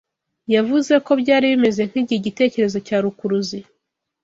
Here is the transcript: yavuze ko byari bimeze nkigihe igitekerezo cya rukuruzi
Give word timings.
yavuze 0.55 0.93
ko 1.05 1.11
byari 1.21 1.45
bimeze 1.53 1.81
nkigihe 1.89 2.15
igitekerezo 2.19 2.77
cya 2.87 2.97
rukuruzi 3.03 3.59